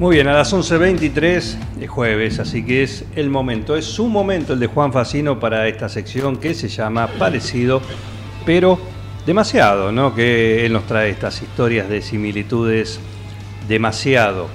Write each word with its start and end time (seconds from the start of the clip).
Muy 0.00 0.14
bien, 0.14 0.28
a 0.28 0.32
las 0.32 0.54
11.23 0.54 1.76
de 1.78 1.86
jueves, 1.86 2.38
así 2.38 2.64
que 2.64 2.82
es 2.82 3.04
el 3.16 3.28
momento, 3.28 3.76
es 3.76 3.84
su 3.84 4.08
momento 4.08 4.54
el 4.54 4.58
de 4.58 4.66
Juan 4.66 4.94
Facino 4.94 5.38
para 5.38 5.68
esta 5.68 5.90
sección 5.90 6.38
que 6.38 6.54
se 6.54 6.68
llama 6.68 7.06
Parecido, 7.18 7.82
pero 8.46 8.80
demasiado, 9.26 9.92
¿no? 9.92 10.14
Que 10.14 10.64
él 10.64 10.72
nos 10.72 10.86
trae 10.86 11.10
estas 11.10 11.42
historias 11.42 11.90
de 11.90 12.00
similitudes 12.00 12.98
demasiado, 13.68 14.48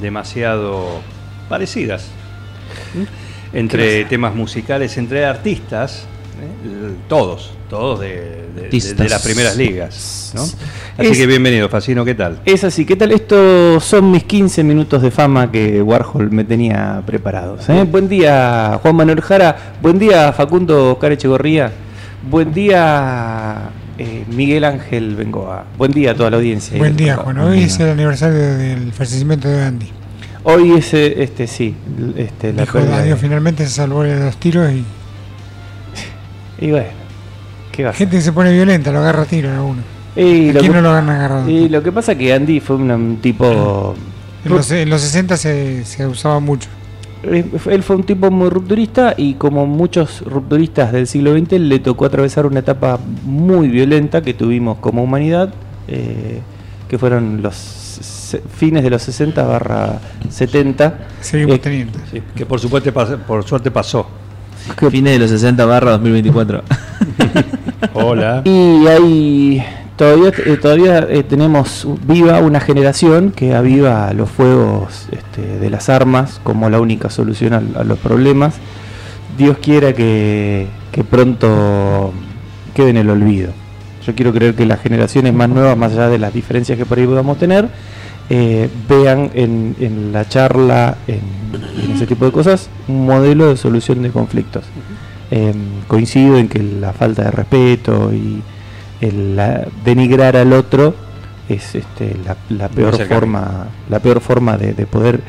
demasiado 0.00 1.00
parecidas. 1.48 2.08
Entre 3.52 4.04
temas 4.04 4.36
musicales, 4.36 4.96
entre 4.98 5.24
artistas, 5.24 6.06
¿eh? 6.40 6.92
todos, 7.08 7.52
todos 7.68 8.00
de, 8.00 8.08
de- 8.08 8.50
de- 8.54 8.64
Artistas. 8.64 8.96
de 8.96 9.08
las 9.08 9.22
primeras 9.22 9.56
ligas. 9.56 10.32
¿no? 10.34 10.42
Así 10.42 10.56
Es- 10.98 11.18
que 11.18 11.26
bienvenido, 11.26 11.68
Facino, 11.68 12.04
¿qué 12.04 12.14
tal? 12.14 12.40
Es 12.44 12.64
así, 12.64 12.84
¿qué 12.84 12.96
tal? 12.96 13.12
Estos 13.12 13.84
son 13.84 14.10
mis 14.10 14.24
15 14.24 14.62
minutos 14.64 15.02
de 15.02 15.10
fama 15.10 15.50
que 15.50 15.80
Warhol 15.82 16.30
me 16.30 16.44
tenía 16.44 17.02
preparados. 17.06 17.68
¿eh? 17.68 17.84
Buen 17.90 18.08
día, 18.08 18.78
Juan 18.82 18.96
Manuel 18.96 19.20
Jara. 19.20 19.74
Buen 19.82 19.98
día, 19.98 20.32
Facundo 20.32 20.92
Oscar 20.92 21.12
Echegorría. 21.12 21.72
Buen 22.30 22.52
día, 22.52 23.70
eh, 23.98 24.24
Miguel 24.30 24.64
Ángel 24.64 25.16
Bengoa. 25.16 25.64
Buen 25.78 25.90
día 25.92 26.10
a 26.12 26.14
toda 26.14 26.30
la 26.30 26.36
audiencia. 26.36 26.76
Buen 26.78 26.96
día, 26.96 27.16
Juan. 27.16 27.38
Hoy 27.38 27.62
es 27.62 27.80
el 27.80 27.88
aniversario 27.90 28.38
del 28.56 28.92
fallecimiento 28.92 29.48
de 29.48 29.62
Andy. 29.62 29.88
Hoy 30.42 30.72
es, 30.72 30.92
este, 30.94 31.46
sí, 31.46 31.74
este, 32.16 32.52
la 32.54 32.62
Dijo, 32.62 32.78
adiós, 32.78 33.18
finalmente 33.20 33.64
se 33.66 33.72
salvó 33.74 34.02
de 34.02 34.18
los 34.18 34.36
tiros 34.38 34.70
y 34.72 34.84
Y 36.60 36.70
bueno, 36.70 36.88
¿qué 37.72 37.84
va 37.84 37.90
a 37.90 37.92
gente 37.92 38.16
que 38.16 38.22
se 38.22 38.32
pone 38.32 38.52
violenta, 38.52 38.92
lo 38.92 38.98
agarra 38.98 39.22
a 39.22 39.26
tiro 39.26 39.50
a 39.50 39.62
uno. 39.62 39.82
Y 40.16 40.50
¿A 40.50 40.52
lo, 40.54 40.60
quién 40.60 40.72
que, 40.72 40.76
no 40.78 40.82
lo 40.82 40.90
agarran 40.90 41.10
agarrado? 41.10 41.48
y 41.50 41.68
lo 41.68 41.82
que 41.82 41.92
pasa 41.92 42.14
que 42.16 42.32
Andy 42.32 42.60
fue 42.60 42.76
un, 42.76 42.90
un 42.90 43.16
tipo... 43.18 43.94
En 44.44 44.52
los, 44.52 44.70
en 44.70 44.88
los 44.88 45.00
60 45.02 45.36
se, 45.36 45.84
se 45.84 46.06
usaba 46.06 46.40
mucho. 46.40 46.68
Eh, 47.22 47.44
Él 47.66 47.82
fue 47.82 47.96
un 47.96 48.04
tipo 48.04 48.30
muy 48.30 48.48
rupturista 48.48 49.14
y 49.16 49.34
como 49.34 49.66
muchos 49.66 50.22
rupturistas 50.22 50.92
del 50.92 51.06
siglo 51.06 51.36
XX 51.36 51.52
le 51.60 51.78
tocó 51.78 52.06
atravesar 52.06 52.46
una 52.46 52.60
etapa 52.60 52.98
muy 53.24 53.68
violenta 53.68 54.22
que 54.22 54.32
tuvimos 54.32 54.78
como 54.78 55.02
humanidad, 55.02 55.52
eh, 55.88 56.40
que 56.88 56.98
fueron 56.98 57.42
los 57.42 58.36
fines 58.56 58.82
de 58.82 58.90
los 58.90 59.02
60 59.02 59.42
barra 59.44 60.00
70. 60.30 60.98
Seguimos 61.20 61.56
Eh, 61.56 61.58
teniendo. 61.58 61.98
Sí, 62.10 62.22
que 62.34 62.46
por 62.46 62.58
supuesto 62.60 62.90
por 63.26 63.44
suerte 63.44 63.70
pasó. 63.70 64.06
Fines 64.90 65.12
de 65.12 65.18
los 65.18 65.30
60 65.30 65.64
barra 65.64 65.92
2024. 65.92 66.62
Hola. 67.94 68.42
Y 68.44 68.86
hay 68.86 69.64
todavía 69.96 70.32
eh, 70.46 70.56
todavía 70.56 71.06
eh, 71.10 71.22
tenemos 71.22 71.86
viva 72.06 72.38
una 72.38 72.60
generación 72.60 73.32
que 73.32 73.54
aviva 73.54 74.12
los 74.14 74.30
fuegos 74.30 75.08
este, 75.12 75.58
de 75.58 75.70
las 75.70 75.90
armas 75.90 76.40
como 76.42 76.70
la 76.70 76.80
única 76.80 77.10
solución 77.10 77.52
a, 77.52 77.84
los 77.84 77.98
problemas. 77.98 78.54
Dios 79.36 79.58
quiera 79.58 79.92
que, 79.92 80.68
que 80.92 81.04
pronto 81.04 82.12
quede 82.74 82.90
en 82.90 82.96
el 82.96 83.10
olvido. 83.10 83.52
Yo 84.06 84.14
quiero 84.14 84.32
creer 84.32 84.54
que 84.54 84.64
las 84.64 84.80
generaciones 84.80 85.34
más 85.34 85.48
nuevas, 85.48 85.76
más 85.76 85.92
allá 85.92 86.08
de 86.08 86.18
las 86.18 86.32
diferencias 86.32 86.78
que 86.78 86.86
por 86.86 86.98
ahí 86.98 87.06
podamos 87.06 87.38
tener, 87.38 87.68
eh, 88.30 88.68
vean 88.88 89.30
en, 89.34 89.74
en 89.80 90.12
la 90.12 90.26
charla, 90.28 90.96
en, 91.08 91.20
en 91.84 91.90
ese 91.92 92.06
tipo 92.06 92.24
de 92.24 92.32
cosas, 92.32 92.70
un 92.88 93.04
modelo 93.06 93.48
de 93.48 93.56
solución 93.56 94.02
de 94.02 94.10
conflictos. 94.10 94.64
Eh, 95.32 95.52
coincido 95.88 96.38
en 96.38 96.48
que 96.48 96.60
la 96.62 96.92
falta 96.92 97.24
de 97.24 97.30
respeto 97.32 98.12
y 98.12 98.42
el 99.00 99.36
la- 99.36 99.66
denigrar 99.84 100.36
al 100.36 100.52
otro 100.52 100.94
es 101.48 101.74
este, 101.74 102.16
la, 102.24 102.36
la 102.50 102.68
peor 102.68 102.94
forma, 103.08 103.66
la 103.88 103.98
peor 104.00 104.20
forma 104.20 104.56
de, 104.56 104.72
de 104.74 104.86
poder 104.86 105.20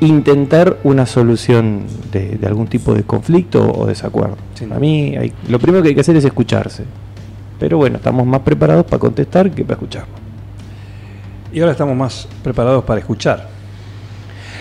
intentar 0.00 0.78
una 0.84 1.06
solución 1.06 1.82
de, 2.12 2.36
de 2.36 2.46
algún 2.46 2.66
tipo 2.66 2.92
de 2.94 3.02
conflicto 3.04 3.72
o 3.72 3.86
desacuerdo. 3.86 4.36
Sí. 4.54 4.66
A 4.70 4.78
mí 4.78 5.16
hay- 5.16 5.32
lo 5.48 5.58
primero 5.58 5.82
que 5.82 5.88
hay 5.90 5.94
que 5.94 6.02
hacer 6.02 6.16
es 6.16 6.24
escucharse. 6.24 6.84
Pero 7.58 7.78
bueno, 7.78 7.96
estamos 7.96 8.26
más 8.26 8.40
preparados 8.42 8.84
para 8.84 8.98
contestar 8.98 9.50
que 9.50 9.62
para 9.64 9.74
escuchar. 9.74 10.04
Y 11.56 11.60
ahora 11.60 11.72
estamos 11.72 11.96
más 11.96 12.28
preparados 12.44 12.84
para 12.84 13.00
escuchar. 13.00 13.48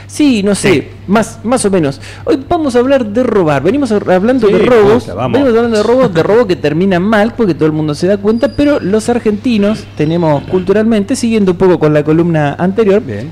Sí, 0.07 0.41
no 0.44 0.56
sé, 0.56 0.72
Sí. 0.73 0.88
más, 1.07 1.39
más 1.44 1.66
o 1.66 1.69
menos. 1.69 2.00
Hoy 2.23 2.39
vamos 2.47 2.73
a 2.73 2.79
hablar 2.79 3.06
de 3.06 3.22
robar. 3.22 3.61
Venimos 3.63 3.91
hablando 3.91 4.47
Sí, 4.47 4.53
de 4.53 4.59
robos. 4.59 5.03
puta, 5.03 5.28
venimos 5.28 5.50
hablando 5.50 5.75
de 5.75 5.84
robos, 5.84 6.13
de 6.13 6.23
robos 6.23 6.45
que 6.45 6.55
terminan 6.55 7.03
mal 7.03 7.34
porque 7.35 7.53
todo 7.53 7.66
el 7.66 7.73
mundo 7.73 7.95
se 7.95 8.07
da 8.07 8.16
cuenta, 8.16 8.47
pero 8.55 8.79
los 8.79 9.09
argentinos 9.09 9.84
tenemos 9.97 10.45
culturalmente, 10.45 11.17
siguiendo 11.17 11.51
un 11.51 11.57
poco 11.57 11.79
con 11.79 11.94
la 11.94 12.01
columna 12.01 12.55
anterior, 12.57 13.03
Bien. 13.03 13.29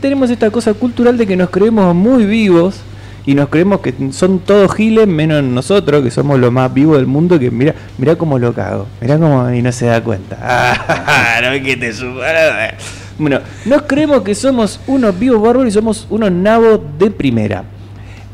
tenemos 0.00 0.28
esta 0.30 0.50
cosa 0.50 0.74
cultural 0.74 1.16
de 1.16 1.24
que 1.24 1.36
nos 1.36 1.50
creemos 1.50 1.94
muy 1.94 2.26
vivos 2.26 2.80
y 3.26 3.36
nos 3.36 3.48
creemos 3.48 3.78
que 3.80 3.94
son 4.10 4.40
todos 4.40 4.74
giles 4.74 5.06
menos 5.06 5.44
nosotros, 5.44 6.02
que 6.02 6.10
somos 6.10 6.40
los 6.40 6.50
más 6.50 6.74
vivos 6.74 6.96
del 6.96 7.06
mundo, 7.06 7.38
que 7.38 7.52
mira, 7.52 7.76
mira 7.96 8.16
cómo 8.16 8.40
lo 8.40 8.52
cago, 8.52 8.88
mira 9.00 9.18
cómo 9.18 9.48
y 9.52 9.62
no 9.62 9.70
se 9.70 9.86
da 9.86 10.02
cuenta. 10.02 10.36
Ah, 11.06 11.40
no, 11.42 11.64
que 11.64 11.76
te 11.76 11.92
suba- 11.92 12.74
Bueno, 13.18 13.40
nos 13.64 13.82
creemos 13.82 14.22
que 14.22 14.34
somos 14.34 14.80
unos 14.86 15.18
vivos 15.18 15.40
bárbaros 15.40 15.68
y 15.68 15.72
somos 15.72 16.06
unos 16.10 16.32
nabos 16.32 16.80
de 16.98 17.10
primera. 17.10 17.64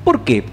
¿Por 0.04 0.20
qué? 0.24 0.44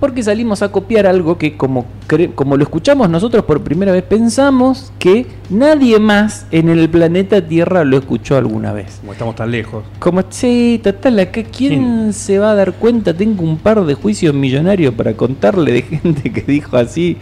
Porque 0.00 0.22
salimos 0.22 0.62
a 0.62 0.70
copiar 0.70 1.06
algo 1.06 1.38
que 1.38 1.56
como, 1.56 1.86
como 2.34 2.56
lo 2.56 2.62
escuchamos 2.62 3.08
nosotros 3.08 3.44
por 3.44 3.62
primera 3.62 3.92
vez, 3.92 4.02
pensamos 4.02 4.92
que 4.98 5.26
nadie 5.50 5.98
más 5.98 6.46
en 6.50 6.68
el 6.68 6.88
planeta 6.88 7.46
Tierra 7.46 7.84
lo 7.84 7.96
escuchó 7.96 8.36
alguna 8.36 8.72
vez. 8.72 8.98
Como 9.00 9.12
estamos 9.12 9.34
tan 9.36 9.50
lejos. 9.50 9.84
Como, 9.98 10.22
sí, 10.28 10.80
total, 10.82 11.18
acá 11.20 11.42
¿quién 11.44 12.12
se 12.12 12.38
va 12.38 12.50
a 12.50 12.54
dar 12.54 12.74
cuenta? 12.74 13.14
Tengo 13.14 13.42
un 13.42 13.56
par 13.56 13.84
de 13.84 13.94
juicios 13.94 14.34
millonarios 14.34 14.94
para 14.94 15.14
contarle 15.14 15.72
de 15.72 15.82
gente 15.82 16.32
que 16.32 16.42
dijo 16.42 16.76
así 16.76 17.16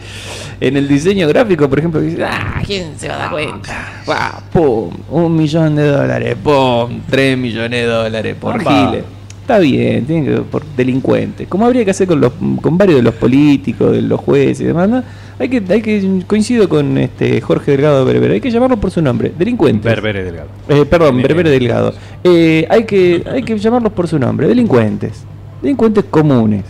en 0.59 0.77
el 0.77 0.87
diseño 0.87 1.27
gráfico, 1.27 1.69
por 1.69 1.79
ejemplo, 1.79 1.99
que 1.99 2.07
dice, 2.07 2.23
ah, 2.23 2.61
¿quién 2.65 2.97
se 2.97 3.07
va 3.07 3.15
a 3.15 3.17
dar 3.17 3.31
cuenta? 3.31 4.43
Pum, 4.51 4.91
un 5.09 5.35
millón 5.35 5.75
de 5.75 5.87
dólares, 5.87 6.35
pum, 6.43 7.01
tres 7.09 7.37
millones 7.37 7.81
de 7.81 7.85
dólares 7.85 8.35
por 8.39 8.59
giles. 8.59 9.03
Está 9.45 9.59
bien, 9.59 10.07
tiene 10.07 10.25
que 10.25 10.41
por 10.41 10.65
delincuentes. 10.75 11.47
Como 11.47 11.67
habría 11.67 11.85
que 11.85 11.91
hacer 11.91 12.07
con 12.07 12.19
los 12.19 12.33
con 12.63 12.79
varios 12.79 12.95
de 12.95 13.03
los 13.03 13.13
políticos, 13.13 13.91
de 13.91 14.01
los 14.01 14.19
jueces 14.19 14.61
y 14.61 14.63
demás, 14.63 14.89
¿no? 14.89 15.03
hay 15.37 15.49
que 15.49 15.63
hay 15.69 15.83
que 15.83 16.23
coincido 16.25 16.67
con 16.67 16.97
este 16.97 17.39
Jorge 17.41 17.73
Delgado 17.73 18.03
Berbera, 18.05 18.33
hay 18.33 18.41
que 18.41 18.49
llamarlo 18.49 18.77
por 18.77 18.89
su 18.89 19.03
nombre, 19.03 19.31
delincuentes. 19.37 19.83
Berbere 19.83 20.23
Delgado. 20.23 20.49
Eh, 20.67 20.83
perdón, 20.85 21.21
Berbere 21.21 21.51
Delgado. 21.51 21.93
Eh, 22.23 22.65
hay, 22.71 22.85
que, 22.85 23.23
hay 23.31 23.43
que 23.43 23.55
llamarlos 23.59 23.93
por 23.93 24.07
su 24.07 24.17
nombre, 24.17 24.47
delincuentes. 24.47 25.23
Delincuentes 25.61 26.05
comunes, 26.05 26.63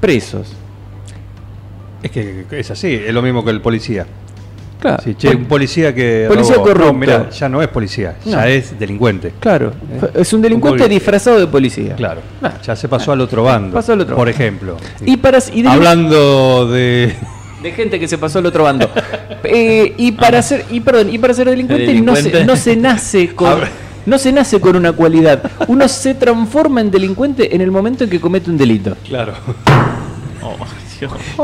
presos. 0.00 0.54
Es 2.04 2.12
que 2.12 2.44
es 2.52 2.70
así, 2.70 2.94
es 2.94 3.12
lo 3.12 3.22
mismo 3.22 3.44
que 3.44 3.50
el 3.50 3.60
policía. 3.60 4.06
Claro, 4.80 5.02
Sí, 5.04 5.14
che, 5.14 5.28
un 5.28 5.44
policía 5.44 5.94
que. 5.94 6.24
Policía 6.26 6.54
robó. 6.54 6.66
corrupto. 6.68 6.92
No, 6.92 6.98
mirá, 6.98 7.30
ya 7.30 7.48
no 7.48 7.60
es 7.62 7.68
policía, 7.68 8.16
ya 8.24 8.48
es 8.48 8.78
delincuente. 8.78 9.32
claro. 9.38 9.72
es 10.14 10.32
un 10.32 10.40
delincuente 10.40 10.84
Un 10.84 10.90
disfrazado 10.90 11.38
de 11.38 11.46
policía. 11.46 11.94
Claro. 11.96 12.22
Ah. 12.42 12.54
Ya 12.64 12.74
se 12.74 12.88
pasó 12.88 13.12
al 13.12 13.20
otro 13.20 13.44
bando. 13.44 13.74
Pasó 13.74 13.92
al 13.92 14.00
otro 14.00 14.16
Por 14.16 14.28
ejemplo. 14.28 14.76
Y 15.04 15.18
para 15.18 15.38
y 15.52 15.62
de, 15.62 15.68
Hablando 15.68 16.66
de. 16.70 17.14
de 17.62 17.72
gente 17.72 18.00
que 18.00 18.08
se 18.08 18.16
pasó 18.16 18.38
al 18.38 18.46
otro 18.46 18.64
bando. 18.64 18.90
Eh, 19.42 19.94
y 19.96 20.12
para 20.12 20.42
ser 20.42 20.66
y 20.70 20.80
perdón, 20.80 21.08
y 21.12 21.18
para 21.18 21.32
ser 21.32 21.48
delincuente, 21.48 21.94
No, 22.02 22.14
se, 22.14 22.44
no 22.44 22.56
se 22.56 22.76
nace 22.76 23.28
con 23.34 23.58
no 24.06 24.18
se 24.18 24.32
nace 24.32 24.60
con 24.60 24.76
una 24.76 24.92
cualidad. 24.92 25.50
Uno 25.66 25.88
se 25.88 26.14
transforma 26.14 26.80
en 26.82 26.90
delincuente 26.90 27.54
en 27.54 27.60
el 27.62 27.70
momento 27.70 28.04
en 28.04 28.10
que 28.10 28.20
comete 28.20 28.50
un 28.50 28.58
delito. 28.58 28.96
Claro. 29.08 29.32
Oh, 30.42 30.56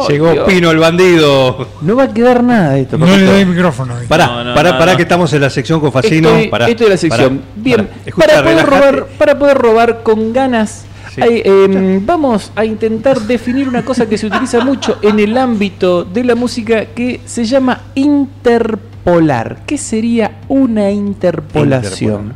Llegó 0.09 0.33
Dios. 0.33 0.49
Pino 0.49 0.71
el 0.71 0.79
bandido. 0.79 1.69
No 1.83 1.97
va 1.97 2.05
a 2.05 2.09
quedar 2.13 2.43
nada 2.45 2.71
de 2.73 2.83
esto. 2.83 2.99
No 2.99 3.07
le 3.07 3.25
doy 3.25 3.45
micrófono. 3.45 3.95
Pará, 4.09 4.27
No, 4.27 4.45
no, 4.45 4.55
pará, 4.55 4.73
no, 4.73 4.79
pará 4.79 4.93
no. 4.93 4.97
que 4.97 5.03
estamos 5.03 5.33
en 5.33 5.41
la 5.41 5.51
sección 5.51 5.81
con 5.81 5.93
Facino. 5.93 6.29
Estoy- 6.31 6.49
pará, 6.49 6.69
esto 6.69 6.85
es 6.85 6.91
la 6.91 6.97
sección. 6.97 7.39
pará, 7.39 7.51
Bien, 7.57 7.77
pará. 7.87 7.91
Escucha, 8.07 8.27
para, 8.27 8.43
poder 8.43 8.67
robar, 8.67 9.07
para 9.19 9.39
poder 9.39 9.59
robar 9.59 10.03
con 10.03 10.33
ganas, 10.33 10.85
Sí. 11.15 11.23
hay, 11.23 11.43
em, 11.45 12.05
vamos 12.05 12.53
a 12.55 12.65
intentar 12.65 13.19
definir 13.21 13.69
una 13.69 13.83
cosa 13.85 14.07
que 14.07 14.19
se 14.19 14.27
utiliza 14.27 14.63
mucho 14.65 14.99
en 15.03 15.19
el 15.19 15.37
ámbito 15.39 16.05
de 16.05 16.25
la 16.25 16.35
música 16.35 16.87
que 16.87 17.21
se 17.25 17.45
llama 17.47 17.81
interpolar. 17.95 19.63
¿Qué 19.67 19.79
sería 19.79 20.39
una 20.49 20.91
interpolación? 20.91 22.35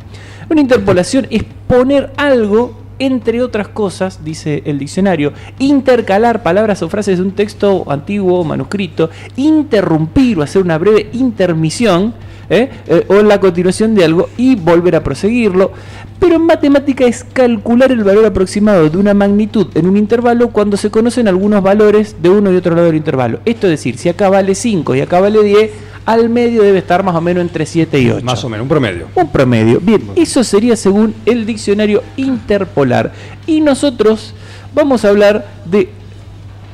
Una 0.49 0.61
interpolación 0.61 1.27
es 1.29 1.43
poner 1.67 2.11
algo 2.17 2.80
entre 3.01 3.41
otras 3.41 3.67
cosas, 3.67 4.23
dice 4.23 4.61
el 4.63 4.77
diccionario, 4.77 5.33
intercalar 5.57 6.43
palabras 6.43 6.83
o 6.83 6.89
frases 6.89 7.17
de 7.17 7.23
un 7.23 7.31
texto 7.31 7.83
antiguo 7.87 8.39
o 8.39 8.43
manuscrito, 8.43 9.09
interrumpir 9.37 10.37
o 10.37 10.43
hacer 10.43 10.61
una 10.61 10.77
breve 10.77 11.09
intermisión, 11.13 12.13
¿eh? 12.47 12.69
Eh, 12.87 13.05
o 13.07 13.23
la 13.23 13.39
continuación 13.39 13.95
de 13.95 14.05
algo 14.05 14.29
y 14.37 14.55
volver 14.55 14.95
a 14.95 15.03
proseguirlo. 15.03 15.71
Pero 16.19 16.35
en 16.35 16.45
matemática 16.45 17.05
es 17.05 17.23
calcular 17.23 17.91
el 17.91 18.03
valor 18.03 18.23
aproximado 18.23 18.87
de 18.87 18.97
una 18.99 19.15
magnitud 19.15 19.67
en 19.73 19.87
un 19.87 19.97
intervalo 19.97 20.49
cuando 20.49 20.77
se 20.77 20.91
conocen 20.91 21.27
algunos 21.27 21.63
valores 21.63 22.17
de 22.21 22.29
uno 22.29 22.53
y 22.53 22.55
otro 22.55 22.75
lado 22.75 22.85
del 22.85 22.97
intervalo. 22.97 23.39
Esto 23.45 23.65
es 23.65 23.71
decir, 23.71 23.97
si 23.97 24.09
acá 24.09 24.29
vale 24.29 24.53
5 24.53 24.93
y 24.93 25.01
acá 25.01 25.19
vale 25.19 25.41
10, 25.41 25.71
al 26.05 26.29
medio 26.29 26.63
debe 26.63 26.79
estar 26.79 27.03
más 27.03 27.15
o 27.15 27.21
menos 27.21 27.41
entre 27.41 27.65
7 27.65 27.99
y 27.99 28.09
8. 28.09 28.25
Más 28.25 28.43
o 28.43 28.49
menos, 28.49 28.63
un 28.63 28.69
promedio. 28.69 29.07
Un 29.15 29.29
promedio. 29.29 29.79
Bien, 29.79 30.01
eso 30.15 30.43
sería 30.43 30.75
según 30.75 31.13
el 31.25 31.45
diccionario 31.45 32.03
interpolar. 32.17 33.11
Y 33.45 33.61
nosotros 33.61 34.33
vamos 34.73 35.05
a 35.05 35.09
hablar 35.09 35.45
de 35.65 35.89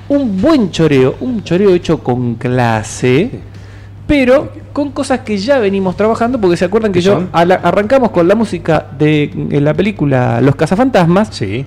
un 0.10 0.42
buen 0.42 0.72
choreo, 0.72 1.16
un 1.20 1.44
choreo 1.44 1.74
hecho 1.74 2.00
con 2.00 2.36
clase, 2.36 3.32
pero 4.06 4.52
con 4.72 4.92
cosas 4.92 5.22
que 5.22 5.38
ya 5.38 5.60
venimos 5.60 5.98
trabajando, 5.98 6.40
porque 6.40 6.56
se 6.56 6.66
acuerdan 6.66 6.92
que 6.92 7.00
¿Qué 7.00 7.06
yo 7.06 7.28
arrancamos 7.34 8.12
con 8.12 8.28
la 8.28 8.36
música 8.36 8.88
de 8.98 9.32
la 9.60 9.74
película 9.74 10.40
Los 10.40 10.56
cazafantasmas 10.56 11.30
Sí, 11.32 11.66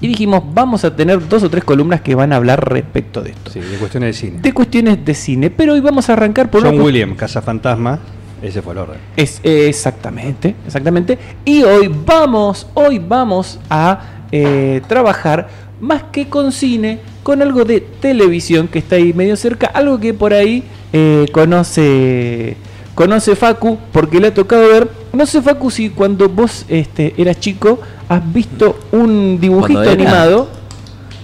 y 0.00 0.08
dijimos 0.08 0.42
vamos 0.52 0.84
a 0.84 0.94
tener 0.96 1.28
dos 1.28 1.42
o 1.42 1.50
tres 1.50 1.64
columnas 1.64 2.00
que 2.00 2.14
van 2.14 2.32
a 2.32 2.36
hablar 2.36 2.72
respecto 2.72 3.22
de 3.22 3.30
esto. 3.30 3.50
sí, 3.50 3.60
de 3.60 3.76
cuestiones 3.76 4.08
de 4.08 4.12
cine. 4.20 4.40
De 4.40 4.52
cuestiones 4.52 5.04
de 5.04 5.14
cine, 5.14 5.50
pero 5.50 5.74
hoy 5.74 5.80
vamos 5.80 6.08
a 6.08 6.14
arrancar 6.14 6.50
por 6.50 6.62
John 6.62 6.74
una 6.74 6.84
Williams, 6.84 7.16
Cazafantasma, 7.16 7.98
ese 8.42 8.62
fue 8.62 8.72
el 8.72 8.78
orden. 8.78 8.98
Es, 9.16 9.40
exactamente, 9.42 10.54
exactamente. 10.66 11.18
Y 11.44 11.62
hoy 11.62 11.90
vamos, 12.06 12.66
hoy 12.74 12.98
vamos 12.98 13.58
a 13.68 14.00
eh, 14.32 14.80
trabajar 14.88 15.48
más 15.80 16.04
que 16.04 16.28
con 16.28 16.52
cine, 16.52 17.00
con 17.22 17.42
algo 17.42 17.64
de 17.64 17.80
televisión 17.80 18.68
que 18.68 18.78
está 18.78 18.96
ahí 18.96 19.12
medio 19.12 19.36
cerca, 19.36 19.66
algo 19.66 19.98
que 19.98 20.14
por 20.14 20.32
ahí 20.32 20.64
eh, 20.92 21.26
conoce 21.32 22.56
conoce 23.00 23.34
Facu, 23.34 23.78
porque 23.92 24.20
le 24.20 24.26
ha 24.26 24.34
tocado 24.34 24.68
ver. 24.68 24.90
No 25.14 25.24
sé 25.24 25.40
Facu 25.40 25.70
si 25.70 25.88
cuando 25.88 26.28
vos 26.28 26.66
este, 26.68 27.14
eras 27.16 27.40
chico 27.40 27.80
has 28.06 28.20
visto 28.30 28.78
un 28.92 29.40
dibujito 29.40 29.88
animado. 29.88 30.48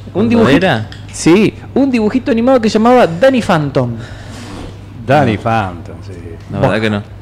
Un 0.07 0.13
¿Cuándo 0.13 0.31
dibujito. 0.31 0.57
era? 0.57 0.89
Sí, 1.13 1.53
un 1.75 1.91
dibujito 1.91 2.31
animado 2.31 2.63
que 2.63 2.71
llamaba 2.71 3.07
Danny 3.07 3.43
Phantom. 3.43 3.91
Danny 5.07 5.37
Phantom, 5.37 5.97
sí. 6.03 6.15
La 6.51 6.61
verdad 6.61 6.81
que 6.81 6.91
no. 6.91 7.16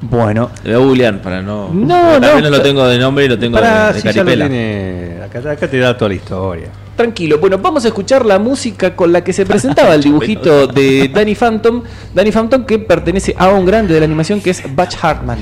Bueno, 0.00 0.50
Lo 0.64 0.70
voy 0.78 0.82
a 0.82 0.86
googlear 0.86 1.20
para 1.22 1.42
no. 1.42 1.70
No, 1.72 2.20
no, 2.20 2.34
menos 2.36 2.50
lo 2.50 2.62
tengo 2.62 2.86
de 2.86 2.98
nombre 2.98 3.24
y 3.24 3.28
lo 3.28 3.38
tengo 3.38 3.60
de, 3.60 3.66
de 3.66 3.94
si 3.94 4.02
ya 4.02 4.10
lo 4.12 4.14
caripela. 4.24 4.48
tiene- 4.48 5.18
acá, 5.24 5.50
acá 5.50 5.68
te 5.68 5.78
da 5.78 5.96
toda 5.96 6.08
la 6.10 6.14
historia. 6.14 6.68
Tranquilo, 6.96 7.38
bueno, 7.38 7.58
vamos 7.58 7.84
a 7.84 7.88
escuchar 7.88 8.24
la 8.26 8.38
música 8.38 8.94
con 8.96 9.12
la 9.12 9.22
que 9.22 9.32
se 9.32 9.44
presentaba 9.46 9.94
el 9.94 10.02
dibujito 10.02 10.66
de 10.66 11.08
Danny 11.14 11.34
Phantom. 11.34 11.82
Danny 12.14 12.30
Phantom 12.32 12.64
que 12.64 12.78
pertenece 12.78 13.34
a 13.38 13.48
un 13.50 13.64
grande 13.66 13.94
de 13.94 14.00
la 14.00 14.06
animación 14.06 14.40
que 14.40 14.50
es 14.50 14.62
Butch 14.74 14.96
Hartman. 15.02 15.38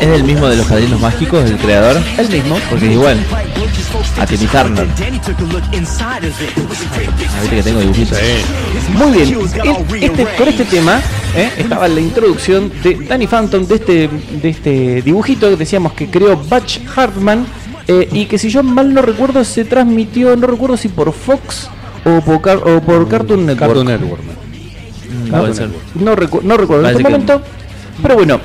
¿Es 0.00 0.08
el 0.08 0.24
mismo 0.24 0.48
de 0.48 0.56
los 0.56 0.66
padrinos 0.66 1.00
mágicos, 1.00 1.44
el 1.48 1.56
creador? 1.58 1.96
El 2.18 2.28
mismo. 2.28 2.58
Porque 2.70 2.86
es 2.86 2.92
igual. 2.92 3.18
A 4.20 4.26
Timmy 4.26 4.46
Turner. 4.46 4.86
Ah, 7.36 7.40
viste 7.42 7.56
que 7.56 7.62
tengo 7.62 7.80
dibujitos. 7.80 8.18
Muy 8.94 9.10
bien, 9.12 9.28
el- 9.64 10.04
este- 10.04 10.36
con 10.36 10.48
este 10.48 10.64
tema 10.64 11.00
¿eh? 11.36 11.50
estaba 11.58 11.88
la 11.88 12.00
introducción 12.00 12.72
de 12.82 12.94
Danny 13.08 13.26
Phantom, 13.26 13.66
de 13.66 13.74
este, 13.76 14.08
de 14.42 14.48
este 14.48 15.02
dibujito 15.02 15.48
que 15.50 15.56
decíamos 15.56 15.92
que 15.92 16.08
creó 16.10 16.36
Butch 16.36 16.80
Hartman 16.94 17.46
eh, 17.88 18.08
y 18.12 18.26
que 18.26 18.38
si 18.38 18.48
yo 18.50 18.62
mal 18.62 18.92
no 18.92 19.02
recuerdo 19.02 19.44
se 19.44 19.64
transmitió, 19.64 20.34
no 20.36 20.46
recuerdo 20.46 20.76
si 20.76 20.88
por 20.88 21.12
Fox 21.12 21.68
o 22.04 22.20
por, 22.20 22.40
Car- 22.40 22.58
o 22.58 22.80
por 22.80 23.08
Cartoon 23.08 23.46
Network. 23.46 23.58
Cartoon 23.74 23.86
Network. 23.86 24.22
¿No? 25.30 25.40
Puede 25.40 25.54
ser. 25.54 25.68
No, 25.94 26.14
recu- 26.16 26.42
no 26.42 26.56
recuerdo 26.56 26.84
en 26.84 26.90
este 26.90 27.02
que 27.04 27.10
momento. 27.10 27.42
Pero 28.02 28.14
bueno, 28.14 28.40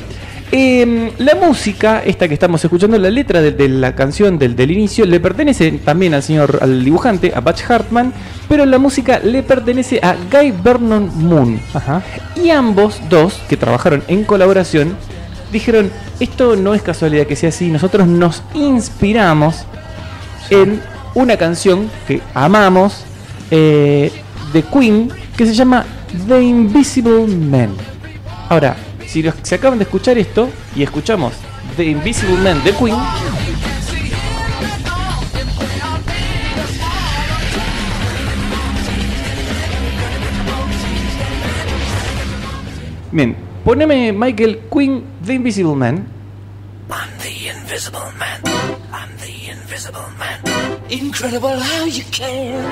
em, 0.52 1.10
la 1.20 1.36
música, 1.36 2.02
esta 2.06 2.28
que 2.28 2.34
estamos 2.34 2.64
escuchando, 2.64 2.98
la 2.98 3.10
letra 3.10 3.42
de, 3.42 3.52
de 3.52 3.70
la 3.70 3.96
canción 3.96 4.38
del, 4.40 4.56
del 4.56 4.72
inicio, 4.72 5.06
le 5.06 5.20
pertenece 5.20 5.72
también 5.84 6.14
al 6.14 6.24
señor, 6.24 6.60
al 6.62 6.84
dibujante, 6.84 7.32
a 7.36 7.40
Butch 7.42 7.64
Hartman, 7.70 8.14
pero 8.50 8.66
la 8.66 8.78
música 8.78 9.20
le 9.20 9.44
pertenece 9.44 10.00
a 10.04 10.16
Guy 10.32 10.54
Vernon 10.64 11.10
Moon. 11.16 11.60
Y 12.42 12.50
ambos 12.50 13.00
dos, 13.10 13.36
que 13.50 13.58
trabajaron 13.58 14.04
en 14.08 14.24
colaboración, 14.24 14.96
dijeron, 15.52 15.92
esto 16.20 16.56
no 16.56 16.74
es 16.74 16.82
casualidad 16.82 17.26
que 17.28 17.36
sea 17.36 17.50
así, 17.50 17.70
nosotros 17.70 18.08
nos 18.08 18.42
inspiramos 18.54 19.66
en 20.50 20.82
una 21.14 21.36
canción 21.38 21.90
que 22.08 22.22
amamos 22.34 23.04
eh, 23.52 24.12
de 24.54 24.64
Queen 24.64 25.10
que 25.36 25.46
se 25.46 25.54
llama 25.54 25.86
The 26.28 26.42
Invisible 26.42 27.28
Man. 27.28 27.76
Ahora, 28.50 28.76
si 29.08 29.24
los- 29.24 29.36
se 29.44 29.56
acaban 29.56 29.80
de 29.80 29.84
escuchar 29.84 30.18
esto 30.18 30.50
y 30.76 30.84
escuchamos 30.84 31.34
The 31.78 31.86
Invisible 31.86 32.38
Man 32.38 32.64
de 32.64 32.72
Queen, 32.74 32.96
bien, 43.12 43.36
poneme 43.64 44.12
Michael 44.14 44.60
Queen 44.72 45.04
The 45.26 45.34
Invisible 45.34 45.76
Man. 45.76 46.08
I'm 46.90 47.10
the 47.20 47.50
invisible 47.50 48.12
man. 48.20 48.42
I'm 48.92 49.10
the 49.18 49.50
invisible 49.52 50.08
man. 50.20 50.40
Incredible 50.90 51.58
how 51.58 51.86
you 51.86 52.04
can. 52.12 52.64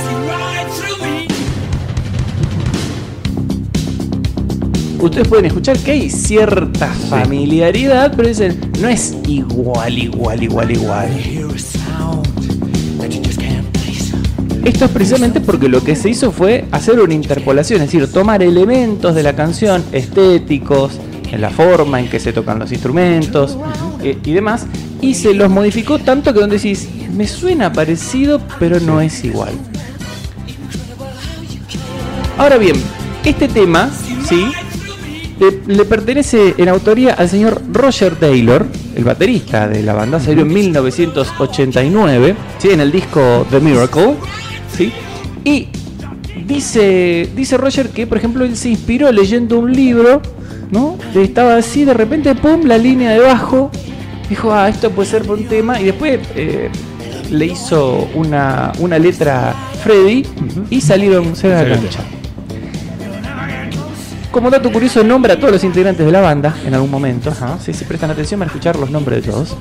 See 0.00 0.18
right 0.30 0.66
through 0.72 1.06
me. 1.06 1.17
Ustedes 5.00 5.28
pueden 5.28 5.46
escuchar 5.46 5.78
que 5.78 5.92
hay 5.92 6.10
cierta 6.10 6.88
familiaridad, 6.88 8.12
pero 8.16 8.28
dicen, 8.28 8.58
no 8.80 8.88
es 8.88 9.16
igual, 9.28 9.96
igual, 9.96 10.42
igual, 10.42 10.70
igual. 10.72 11.08
Esto 14.64 14.84
es 14.84 14.90
precisamente 14.90 15.40
porque 15.40 15.68
lo 15.68 15.84
que 15.84 15.94
se 15.94 16.10
hizo 16.10 16.32
fue 16.32 16.64
hacer 16.72 16.98
una 17.00 17.14
interpolación, 17.14 17.80
es 17.80 17.92
decir, 17.92 18.12
tomar 18.12 18.42
elementos 18.42 19.14
de 19.14 19.22
la 19.22 19.36
canción 19.36 19.84
estéticos, 19.92 20.98
en 21.30 21.40
la 21.40 21.50
forma 21.50 22.00
en 22.00 22.08
que 22.08 22.18
se 22.18 22.32
tocan 22.32 22.58
los 22.58 22.72
instrumentos 22.72 23.56
eh, 24.02 24.18
y 24.24 24.32
demás, 24.32 24.66
y 25.00 25.14
se 25.14 25.32
los 25.32 25.48
modificó 25.48 26.00
tanto 26.00 26.34
que 26.34 26.40
donde 26.40 26.56
decís, 26.56 26.88
me 27.14 27.28
suena 27.28 27.72
parecido, 27.72 28.40
pero 28.58 28.80
no 28.80 29.00
es 29.00 29.24
igual. 29.24 29.52
Ahora 32.36 32.58
bien, 32.58 32.76
este 33.24 33.46
tema, 33.46 33.90
¿sí? 34.28 34.46
Le, 35.38 35.74
le 35.74 35.84
pertenece 35.84 36.54
en 36.58 36.68
autoría 36.68 37.14
al 37.14 37.28
señor 37.28 37.62
Roger 37.72 38.16
Taylor, 38.16 38.66
el 38.96 39.04
baterista 39.04 39.68
de 39.68 39.82
la 39.82 39.94
banda, 39.94 40.18
salió 40.18 40.42
en 40.42 40.52
1989, 40.52 42.34
¿sí? 42.58 42.70
en 42.70 42.80
el 42.80 42.90
disco 42.90 43.46
The 43.50 43.60
Miracle, 43.60 44.16
¿sí? 44.76 44.92
y 45.44 45.68
dice, 46.46 47.28
dice 47.34 47.56
Roger 47.56 47.90
que, 47.90 48.06
por 48.06 48.18
ejemplo, 48.18 48.44
él 48.44 48.56
se 48.56 48.70
inspiró 48.70 49.10
leyendo 49.12 49.58
un 49.58 49.72
libro, 49.72 50.20
¿no? 50.70 50.98
Estaba 51.14 51.56
así, 51.56 51.84
de 51.84 51.94
repente, 51.94 52.34
pum, 52.34 52.64
la 52.64 52.78
línea 52.78 53.12
de 53.12 53.20
bajo, 53.20 53.70
dijo, 54.28 54.52
ah, 54.52 54.68
esto 54.68 54.90
puede 54.90 55.08
ser 55.08 55.22
por 55.22 55.38
un 55.38 55.46
tema, 55.46 55.80
y 55.80 55.84
después 55.84 56.20
eh, 56.34 56.70
le 57.30 57.46
hizo 57.46 58.08
una, 58.14 58.72
una 58.78 58.98
letra 58.98 59.54
Freddy 59.82 60.26
y 60.70 60.80
salieron, 60.80 61.36
se 61.36 61.48
la 61.48 61.64
cancha. 61.64 62.00
Como 64.30 64.50
dato 64.50 64.70
curioso, 64.70 65.02
nombra 65.02 65.34
a 65.34 65.36
todos 65.38 65.52
los 65.52 65.64
integrantes 65.64 66.04
de 66.04 66.12
la 66.12 66.20
banda 66.20 66.54
en 66.64 66.74
algún 66.74 66.90
momento. 66.90 67.32
Sí, 67.64 67.72
sí, 67.72 67.84
prestan 67.84 68.10
atención 68.10 68.38
para 68.38 68.48
escuchar 68.48 68.76
los 68.78 68.90
nombres 68.90 69.24
de 69.24 69.30
todos. 69.32 69.56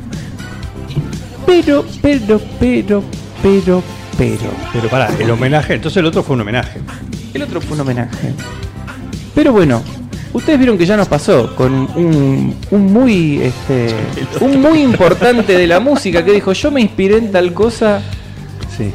Pero, 1.46 1.86
pero, 2.02 2.42
pero, 2.60 3.04
pero, 3.42 3.84
pero. 4.18 4.52
Pero 4.74 4.90
pará, 4.90 5.10
el 5.18 5.30
homenaje, 5.32 5.76
entonces 5.76 5.98
el 5.98 6.06
otro 6.06 6.22
fue 6.24 6.36
un 6.36 6.42
homenaje. 6.42 6.80
El 7.34 7.44
otro 7.44 7.62
fue 7.62 7.76
un 7.76 7.82
homenaje. 7.82 8.34
Pero 9.34 9.54
bueno, 9.54 9.82
ustedes 10.34 10.60
vieron 10.60 10.78
que 10.78 10.86
ya 10.86 10.98
nos 10.98 11.08
pasó 11.08 11.56
con 11.56 11.72
un, 11.74 12.56
un 12.72 12.94
muy 12.94 13.42
este, 13.42 13.94
un 14.42 14.60
muy 14.62 14.82
importante 14.82 15.54
de 15.58 15.66
la 15.68 15.80
música 15.80 16.26
que 16.26 16.34
dijo 16.34 16.52
yo 16.54 16.72
me 16.72 16.82
inspiré 16.82 17.18
en 17.18 17.32
tal 17.32 17.54
cosa 17.54 18.02
Sí. 18.76 18.92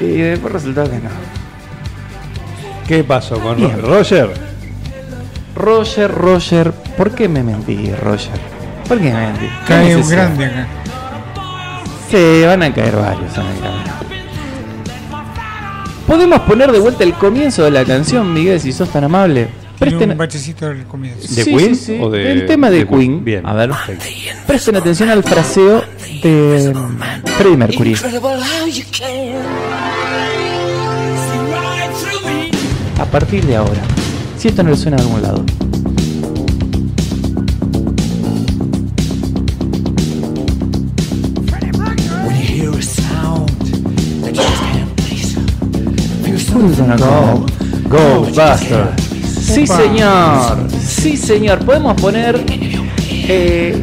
y 0.00 0.04
después 0.06 0.52
resultó 0.52 0.84
que 0.84 0.96
no. 0.98 1.39
¿Qué 2.90 3.04
pasó 3.04 3.38
con 3.38 3.56
Bien. 3.56 3.80
Ro- 3.80 3.98
Roger? 3.98 4.30
Roger, 5.54 6.10
Roger, 6.12 6.72
¿por 6.96 7.12
qué 7.14 7.28
me 7.28 7.40
mentí, 7.44 7.88
Roger? 8.02 8.32
¿Por 8.88 8.98
qué 8.98 9.12
me 9.12 9.26
mentí? 9.28 9.46
¿Qué 9.46 9.48
Cae 9.68 9.94
un 9.96 10.08
grande 10.08 10.44
acá. 10.46 10.66
Se 12.10 12.44
van 12.48 12.64
a 12.64 12.74
caer 12.74 12.96
varios 12.96 13.32
en 13.38 13.46
el 13.46 13.60
camino. 13.60 13.92
Podemos 16.04 16.40
poner 16.40 16.72
de 16.72 16.80
vuelta 16.80 17.04
el 17.04 17.12
comienzo 17.14 17.62
de 17.62 17.70
la 17.70 17.84
canción, 17.84 18.34
Miguel, 18.34 18.58
si 18.58 18.72
sos 18.72 18.88
tan 18.88 19.04
amable. 19.04 19.46
Presten, 19.78 20.10
un 20.10 20.18
bachecito 20.18 20.66
al 20.66 20.82
comienzo. 20.84 21.32
¿De 21.32 21.44
Sí, 21.44 21.56
Queen? 21.56 21.76
sí, 21.76 21.84
sí. 21.94 21.98
o 22.02 22.10
de, 22.10 22.32
El 22.32 22.46
tema 22.46 22.70
de 22.70 22.88
Queen. 22.88 23.24
Bien. 23.24 23.46
A 23.46 23.54
ver. 23.54 23.70
presten 24.48 24.74
atención 24.74 25.10
al 25.10 25.22
fraseo 25.22 25.84
de 26.24 26.72
mm, 26.74 27.26
Freddie 27.38 27.56
Mercury. 27.56 27.94
A 33.00 33.04
partir 33.06 33.44
de 33.46 33.56
ahora, 33.56 33.80
si 34.36 34.48
esto 34.48 34.62
no 34.62 34.70
le 34.70 34.76
suena 34.76 34.98
de 34.98 35.02
algún 35.02 35.22
lado. 35.22 35.44
A 46.90 46.96
go? 46.96 47.46
Ghostbusters. 47.88 49.02
Sí, 49.24 49.66
señor. 49.66 50.68
Sí, 50.80 51.16
señor. 51.16 51.64
Podemos 51.64 52.00
poner 52.00 52.44
eh, 53.08 53.82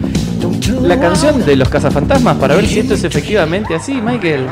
la 0.81 0.99
canción 0.99 1.45
de 1.45 1.55
los 1.55 1.69
cazafantasmas 1.69 2.37
para 2.37 2.55
ver 2.55 2.67
si 2.67 2.79
esto 2.79 2.93
es 2.93 3.03
efectivamente 3.03 3.75
así, 3.75 4.01
Michael. 4.01 4.47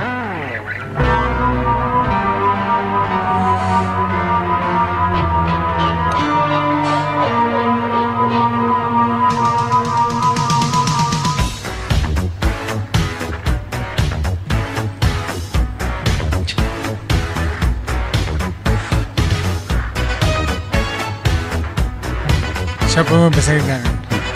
Ya 22.95 23.03
podemos 23.03 23.27
empezar 23.27 23.55
a 23.55 23.57
gritar. 23.57 23.81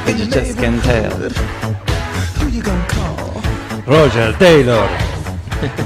that 0.05 0.15
you 0.15 0.25
just 0.25 0.57
can't 0.57 0.81
tell. 0.83 1.11
Roger 3.85 4.33
Taylor. 4.37 4.87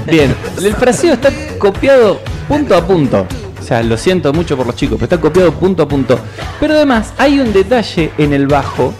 Bien, 0.06 0.32
el 0.62 0.76
fraseo 0.76 1.14
está 1.14 1.32
copiado 1.58 2.20
punto 2.46 2.76
a 2.76 2.86
punto. 2.86 3.26
O 3.60 3.62
sea, 3.64 3.82
lo 3.82 3.96
siento 3.96 4.32
mucho 4.32 4.56
por 4.56 4.66
los 4.66 4.76
chicos, 4.76 4.96
pero 4.96 5.06
está 5.06 5.20
copiado 5.20 5.52
punto 5.52 5.82
a 5.82 5.88
punto. 5.88 6.20
Pero 6.60 6.74
además 6.74 7.14
hay 7.18 7.40
un 7.40 7.52
detalle 7.52 8.12
en 8.16 8.32
el 8.32 8.46
bajo, 8.46 8.94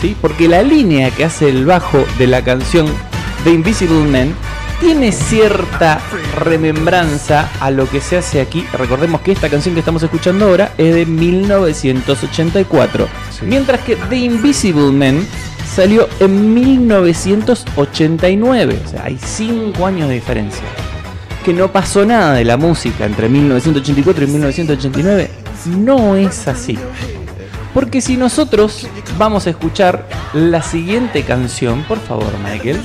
¿sí? 0.00 0.16
Porque 0.20 0.46
la 0.46 0.62
línea 0.62 1.10
que 1.10 1.24
hace 1.24 1.48
el 1.48 1.66
bajo 1.66 2.04
de 2.16 2.28
la 2.28 2.42
canción 2.42 2.86
The 3.42 3.50
Invisible 3.50 4.04
Man 4.04 4.36
tiene 4.82 5.12
cierta 5.12 6.00
remembranza 6.36 7.48
a 7.60 7.70
lo 7.70 7.88
que 7.88 8.00
se 8.00 8.16
hace 8.16 8.40
aquí. 8.40 8.66
Recordemos 8.72 9.20
que 9.20 9.30
esta 9.30 9.48
canción 9.48 9.74
que 9.74 9.78
estamos 9.78 10.02
escuchando 10.02 10.46
ahora 10.46 10.72
es 10.76 10.92
de 10.92 11.06
1984. 11.06 13.08
Sí. 13.30 13.46
Mientras 13.46 13.80
que 13.82 13.94
The 13.94 14.16
Invisible 14.16 14.90
Man 14.90 15.24
salió 15.72 16.08
en 16.18 16.52
1989. 16.52 18.82
O 18.84 18.88
sea, 18.88 19.04
hay 19.04 19.16
5 19.24 19.86
años 19.86 20.08
de 20.08 20.14
diferencia. 20.14 20.64
Que 21.44 21.52
no 21.52 21.70
pasó 21.70 22.04
nada 22.04 22.34
de 22.34 22.44
la 22.44 22.56
música 22.56 23.06
entre 23.06 23.28
1984 23.28 24.24
y 24.24 24.26
1989. 24.26 25.30
No 25.78 26.16
es 26.16 26.48
así. 26.48 26.76
Porque 27.72 28.00
si 28.00 28.16
nosotros 28.16 28.88
vamos 29.16 29.46
a 29.46 29.50
escuchar 29.50 30.08
la 30.34 30.60
siguiente 30.60 31.22
canción, 31.22 31.84
por 31.84 32.00
favor, 32.00 32.32
Michael, 32.42 32.80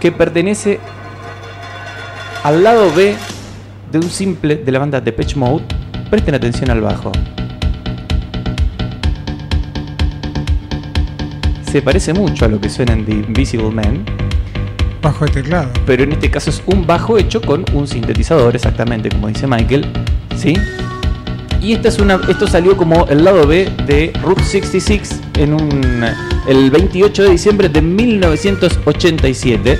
que 0.00 0.10
pertenece 0.10 0.80
al 2.42 2.64
lado 2.64 2.90
B 2.94 3.14
de 3.92 3.98
un 3.98 4.10
simple 4.10 4.56
de 4.56 4.72
la 4.72 4.78
banda 4.78 5.00
Depeche 5.00 5.36
Mode, 5.36 5.64
presten 6.08 6.34
atención 6.34 6.70
al 6.70 6.80
bajo. 6.80 7.12
Se 11.70 11.82
parece 11.82 12.12
mucho 12.14 12.46
a 12.46 12.48
lo 12.48 12.60
que 12.60 12.70
suena 12.70 12.94
en 12.94 13.04
The 13.04 13.12
Invisible 13.12 13.70
Man, 13.70 14.04
Bajo 15.02 15.24
de 15.24 15.30
teclado. 15.30 15.70
pero 15.86 16.02
en 16.02 16.12
este 16.12 16.30
caso 16.30 16.50
es 16.50 16.62
un 16.66 16.86
bajo 16.86 17.16
hecho 17.16 17.40
con 17.40 17.64
un 17.72 17.86
sintetizador, 17.86 18.54
exactamente 18.54 19.08
como 19.08 19.28
dice 19.28 19.46
Michael, 19.46 19.86
¿sí? 20.36 20.54
Y 21.62 21.74
esta 21.74 21.88
es 21.88 21.98
una, 21.98 22.20
esto 22.28 22.46
salió 22.46 22.76
como 22.76 23.06
el 23.06 23.24
lado 23.24 23.46
B 23.46 23.70
de 23.86 24.12
Route 24.22 24.42
66 24.42 25.20
en 25.38 25.54
un, 25.54 26.04
el 26.46 26.70
28 26.70 27.22
de 27.24 27.30
diciembre 27.30 27.68
de 27.68 27.82
1987. 27.82 29.78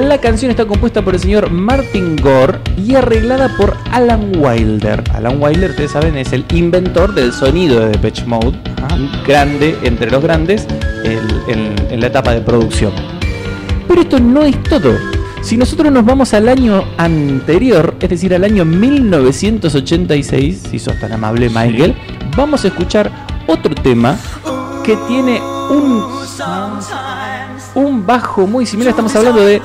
La 0.00 0.18
canción 0.18 0.50
está 0.50 0.66
compuesta 0.66 1.02
por 1.02 1.14
el 1.14 1.20
señor 1.20 1.50
Martin 1.50 2.16
Gore 2.16 2.58
y 2.76 2.94
arreglada 2.94 3.54
por 3.56 3.76
Alan 3.92 4.32
Wilder. 4.36 5.04
Alan 5.12 5.40
Wilder, 5.40 5.70
ustedes 5.70 5.92
saben, 5.92 6.16
es 6.16 6.32
el 6.32 6.44
inventor 6.52 7.14
del 7.14 7.32
sonido 7.32 7.80
de 7.80 7.88
Depeche 7.88 8.24
Mode, 8.24 8.58
un 8.92 9.10
grande 9.26 9.76
entre 9.82 10.10
los 10.10 10.22
grandes 10.22 10.66
en 11.04 12.00
la 12.00 12.06
etapa 12.06 12.32
de 12.32 12.40
producción. 12.40 12.92
Pero 13.86 14.00
esto 14.00 14.18
no 14.18 14.42
es 14.42 14.60
todo. 14.64 14.96
Si 15.42 15.56
nosotros 15.58 15.92
nos 15.92 16.04
vamos 16.06 16.32
al 16.32 16.48
año 16.48 16.84
anterior, 16.96 17.94
es 18.00 18.08
decir, 18.08 18.34
al 18.34 18.44
año 18.44 18.64
1986, 18.64 20.62
si 20.70 20.78
sos 20.78 20.98
tan 20.98 21.12
amable, 21.12 21.50
Michael, 21.50 21.94
vamos 22.34 22.64
a 22.64 22.68
escuchar 22.68 23.12
otro 23.46 23.74
tema 23.74 24.18
que 24.82 24.96
tiene 25.06 25.42
un, 25.70 26.04
un 27.74 28.06
bajo 28.06 28.46
muy 28.46 28.66
similar. 28.66 28.90
Estamos 28.90 29.14
hablando 29.16 29.44
de 29.44 29.62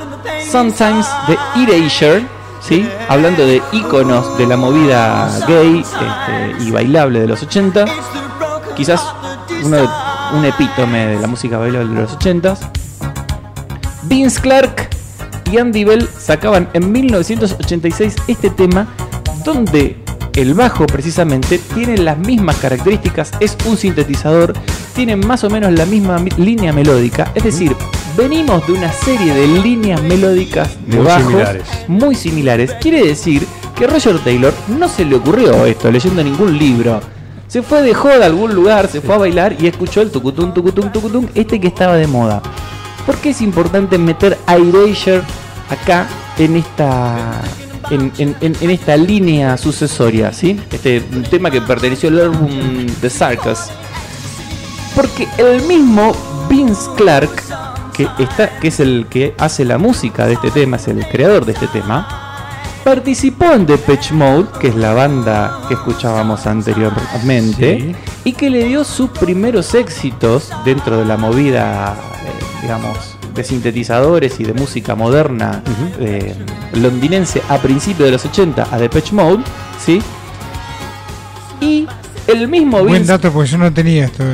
Sometimes 0.50 1.06
de 1.28 1.38
Erasure, 1.62 2.26
¿sí? 2.60 2.88
hablando 3.08 3.46
de 3.46 3.62
íconos 3.72 4.36
de 4.38 4.46
la 4.46 4.56
movida 4.56 5.30
gay 5.46 5.80
este, 5.80 6.64
y 6.64 6.70
bailable 6.70 7.20
de 7.20 7.26
los 7.26 7.42
80. 7.42 7.84
Quizás 8.76 9.00
uno 9.64 9.76
un 10.32 10.44
epítome 10.44 11.06
de 11.06 11.18
la 11.20 11.26
música 11.26 11.58
bailable 11.58 11.94
de 11.94 12.00
los 12.02 12.12
80. 12.12 12.56
Vince 14.04 14.40
Clark 14.40 14.90
y 15.50 15.58
Andy 15.58 15.84
Bell 15.84 16.08
sacaban 16.08 16.68
en 16.72 16.90
1986 16.92 18.14
este 18.28 18.50
tema 18.50 18.86
donde 19.44 20.02
el 20.34 20.54
bajo 20.54 20.86
precisamente 20.86 21.58
tiene 21.74 21.98
las 21.98 22.18
mismas 22.18 22.56
características, 22.56 23.32
es 23.40 23.56
un 23.66 23.76
sintetizador, 23.76 24.54
tiene 24.94 25.16
más 25.16 25.44
o 25.44 25.50
menos 25.50 25.72
la 25.72 25.86
misma 25.86 26.18
mi- 26.18 26.30
línea 26.36 26.72
melódica, 26.72 27.30
es 27.34 27.44
decir, 27.44 27.74
venimos 28.16 28.66
de 28.66 28.72
una 28.74 28.92
serie 28.92 29.32
de 29.34 29.46
líneas 29.46 30.02
melódicas 30.02 30.70
de 30.86 30.96
Muy 30.96 31.06
bajos 31.06 31.22
similares. 31.26 31.62
muy 31.88 32.14
similares. 32.14 32.74
Quiere 32.80 33.04
decir 33.06 33.46
que 33.74 33.86
Roger 33.86 34.18
Taylor 34.18 34.52
no 34.78 34.88
se 34.88 35.04
le 35.04 35.16
ocurrió 35.16 35.64
esto 35.64 35.90
leyendo 35.90 36.22
ningún 36.22 36.58
libro. 36.58 37.00
Se 37.48 37.62
fue 37.62 37.82
de 37.82 37.94
joda 37.94 38.22
a 38.22 38.26
algún 38.26 38.54
lugar, 38.54 38.88
se 38.88 39.00
fue 39.00 39.14
a 39.14 39.18
bailar 39.18 39.56
y 39.58 39.66
escuchó 39.66 40.02
el 40.02 40.10
tucutum, 40.10 40.52
tucutum, 40.54 40.90
tucutum, 40.92 41.26
este 41.34 41.58
que 41.60 41.66
estaba 41.68 41.96
de 41.96 42.06
moda. 42.06 42.42
¿Por 43.06 43.16
qué 43.16 43.30
es 43.30 43.40
importante 43.40 43.98
meter 43.98 44.38
a 44.46 44.56
Erasure 44.56 45.22
acá 45.68 46.06
en 46.38 46.56
esta 46.56 47.40
en, 47.90 48.12
en- 48.18 48.36
en- 48.40 48.70
esta 48.70 48.96
línea 48.96 49.56
sucesoria, 49.56 50.32
¿sí? 50.32 50.60
Este 50.70 51.02
un 51.12 51.22
tema 51.24 51.50
que 51.50 51.60
perteneció 51.60 52.08
al 52.10 52.20
álbum 52.20 52.86
The 53.00 53.10
Circus. 53.10 53.58
Porque 54.94 55.28
el 55.38 55.62
mismo 55.62 56.12
Vince 56.48 56.88
Clark, 56.96 57.30
que 57.94 58.08
está, 58.18 58.58
que 58.58 58.68
es 58.68 58.80
el 58.80 59.06
que 59.08 59.34
hace 59.38 59.64
la 59.64 59.78
música 59.78 60.26
de 60.26 60.34
este 60.34 60.50
tema, 60.50 60.76
es 60.76 60.88
el 60.88 61.06
creador 61.08 61.44
de 61.44 61.52
este 61.52 61.66
tema, 61.68 62.08
participó 62.84 63.52
en 63.52 63.66
Depeche 63.66 64.14
Mode, 64.14 64.48
que 64.58 64.68
es 64.68 64.74
la 64.74 64.92
banda 64.94 65.60
que 65.68 65.74
escuchábamos 65.74 66.46
anteriormente, 66.46 67.78
Sí. 67.80 67.96
y 68.24 68.32
que 68.32 68.50
le 68.50 68.64
dio 68.64 68.84
sus 68.84 69.10
primeros 69.10 69.74
éxitos 69.74 70.50
dentro 70.64 70.98
de 70.98 71.04
la 71.04 71.16
movida, 71.16 71.94
eh, 72.26 72.32
digamos, 72.62 73.16
de 73.34 73.44
sintetizadores 73.44 74.40
y 74.40 74.44
de 74.44 74.54
música 74.54 74.96
moderna 74.96 75.62
eh, 76.00 76.34
londinense 76.72 77.40
a 77.48 77.58
principios 77.58 78.06
de 78.06 78.12
los 78.12 78.24
80 78.24 78.66
a 78.70 78.78
Depeche 78.78 79.14
Mode, 79.14 79.44
¿sí? 79.84 80.02
Y 81.60 81.86
el 82.26 82.48
mismo 82.48 82.78
Buen 82.80 82.94
Vince 82.94 83.12
dato 83.12 83.30
porque 83.30 83.50
yo 83.50 83.58
no 83.58 83.72
tenía 83.72 84.06
esto. 84.06 84.24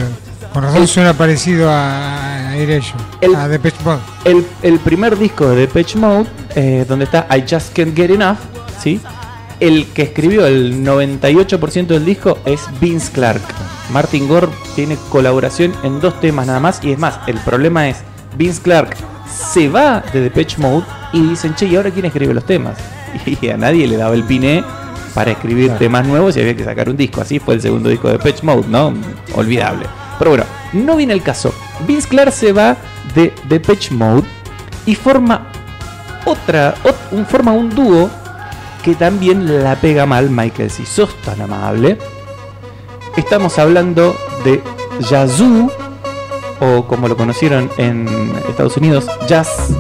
Con 0.57 0.65
razón 0.65 0.89
suena 0.89 1.13
parecido 1.13 1.71
a, 1.71 2.49
a 2.49 2.57
El- 2.57 3.35
a 3.37 3.47
Depeche 3.47 3.77
Mode. 3.85 4.01
el, 4.25 4.47
el 4.63 4.79
primer 4.79 5.19
disco 5.19 5.51
de 5.51 5.57
Depeche 5.57 5.99
Mode, 5.99 6.31
eh, 6.55 6.87
donde 6.89 7.05
está 7.05 7.27
I 7.31 7.43
Just 7.47 7.77
Can't 7.77 7.95
Get 7.95 8.11
Enough, 8.13 8.39
¿sí? 8.83 8.99
El 9.61 9.85
que 9.89 10.01
escribió 10.01 10.47
el 10.47 10.83
98% 10.83 11.89
del 11.89 12.07
disco 12.07 12.39
es 12.47 12.63
Vince 12.81 13.13
Clark. 13.13 13.43
Martin 13.91 14.27
Gore 14.27 14.49
tiene 14.75 14.97
colaboración 15.11 15.75
en 15.83 16.01
dos 16.01 16.19
temas 16.23 16.47
nada 16.47 16.59
más. 16.59 16.83
Y 16.83 16.93
es 16.93 16.99
más, 16.99 17.19
el 17.27 17.37
problema 17.41 17.91
es, 17.91 17.99
Vince 18.39 18.63
Clark 18.63 18.97
se 19.29 19.69
va 19.69 20.03
de 20.11 20.23
Depeche 20.23 20.57
Mode 20.57 20.87
y 21.13 21.21
dicen, 21.21 21.55
che, 21.55 21.67
¿y 21.67 21.77
ahora 21.77 21.91
quién 21.91 22.07
escribe 22.07 22.33
los 22.33 22.47
temas? 22.47 22.79
Y 23.43 23.47
a 23.51 23.59
nadie 23.59 23.87
le 23.87 23.99
daba 23.99 24.15
el 24.15 24.25
piné 24.25 24.65
para 25.13 25.33
escribir 25.33 25.73
temas 25.73 26.07
nuevos 26.07 26.35
y 26.35 26.41
había 26.41 26.57
que 26.57 26.65
sacar 26.65 26.89
un 26.89 26.97
disco. 26.97 27.21
Así 27.21 27.41
fue 27.41 27.53
el 27.57 27.61
segundo 27.61 27.91
disco 27.91 28.09
de 28.09 28.15
Depeche 28.17 28.41
Mode, 28.43 28.65
¿no? 28.69 28.95
Olvidable. 29.35 29.85
Pero 30.19 30.31
bueno, 30.31 30.45
no 30.73 30.97
viene 30.97 31.13
el 31.13 31.23
caso. 31.23 31.53
Vince 31.87 32.09
Clark 32.09 32.33
se 32.33 32.53
va 32.53 32.77
de 33.15 33.35
Depeche 33.45 33.95
Mode 33.95 34.25
y 34.87 34.95
forma 34.95 35.49
otra, 36.25 36.75
forma 37.29 37.53
un 37.53 37.71
dúo 37.71 38.11
que 38.83 38.95
también 38.95 39.63
la 39.65 39.77
pega 39.77 40.07
mal, 40.07 40.31
Michael, 40.31 40.71
si 40.71 40.87
sos 40.87 41.15
tan 41.23 41.41
amable. 41.41 41.99
Estamos 43.17 43.59
hablando 43.59 44.15
de 44.45 44.63
Yazoo, 45.01 45.71
o 46.61 46.87
como 46.87 47.09
lo 47.09 47.17
conocieron 47.17 47.71
en 47.79 48.09
Estados 48.49 48.77
Unidos, 48.77 49.07
Jazz. 49.27 49.71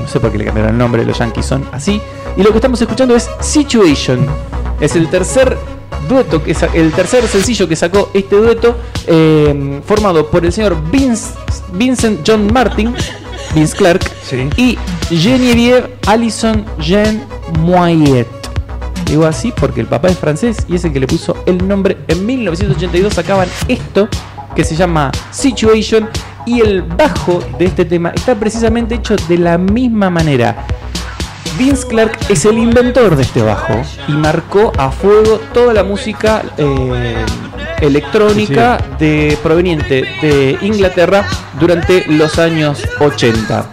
No 0.00 0.08
sé 0.08 0.20
por 0.20 0.32
qué 0.32 0.38
le 0.38 0.44
cambiaron 0.44 0.72
el 0.72 0.78
nombre, 0.78 1.04
los 1.04 1.18
yankees 1.18 1.46
son 1.46 1.66
así. 1.72 2.00
Y 2.36 2.42
lo 2.42 2.50
que 2.50 2.56
estamos 2.56 2.80
escuchando 2.80 3.14
es 3.14 3.28
Situation. 3.40 4.26
Es 4.80 4.96
el 4.96 5.08
tercer 5.08 5.56
dueto, 6.08 6.42
que 6.42 6.54
el 6.74 6.92
tercer 6.92 7.26
sencillo 7.26 7.68
que 7.68 7.76
sacó 7.76 8.10
este 8.14 8.36
dueto, 8.36 8.76
eh, 9.06 9.80
formado 9.84 10.28
por 10.30 10.44
el 10.44 10.52
señor 10.52 10.76
Vince, 10.90 11.30
Vincent 11.72 12.20
John 12.26 12.52
Martin, 12.52 12.94
Vince 13.54 13.76
Clark, 13.76 14.02
Sí. 14.22 14.48
y 14.56 14.78
Genevieve 15.14 15.94
Allison 16.06 16.64
Jean 16.78 17.24
Moyet. 17.60 18.26
Digo 19.06 19.26
así 19.26 19.52
porque 19.54 19.80
el 19.80 19.86
papá 19.86 20.08
es 20.08 20.18
francés 20.18 20.56
y 20.68 20.76
es 20.76 20.84
el 20.84 20.92
que 20.92 21.00
le 21.00 21.06
puso 21.06 21.36
el 21.46 21.66
nombre. 21.68 21.98
En 22.08 22.24
1982 22.24 23.12
sacaban 23.12 23.48
esto 23.68 24.08
que 24.54 24.64
se 24.64 24.74
llama 24.74 25.10
Situation 25.30 26.08
y 26.46 26.60
el 26.60 26.82
bajo 26.82 27.40
de 27.58 27.66
este 27.66 27.84
tema 27.84 28.10
está 28.14 28.34
precisamente 28.34 28.94
hecho 28.96 29.16
de 29.28 29.38
la 29.38 29.58
misma 29.58 30.08
manera. 30.10 30.66
Vince 31.58 31.86
Clark 31.86 32.18
es 32.28 32.44
el 32.44 32.58
inventor 32.58 33.16
de 33.16 33.22
este 33.22 33.42
bajo 33.42 33.82
y 34.08 34.12
marcó 34.12 34.72
a 34.78 34.90
fuego 34.90 35.40
toda 35.52 35.72
la 35.74 35.84
música 35.84 36.42
eh, 36.56 37.24
electrónica 37.80 38.78
de, 38.98 39.36
proveniente 39.42 40.04
de 40.22 40.56
Inglaterra 40.62 41.26
durante 41.60 42.04
los 42.08 42.38
años 42.38 42.82
80. 43.00 43.66